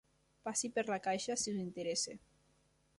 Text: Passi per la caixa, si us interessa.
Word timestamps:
Passi 0.47 0.71
per 0.77 0.85
la 0.93 0.97
caixa, 1.09 1.37
si 1.43 1.55
us 1.57 1.63
interessa. 1.67 2.19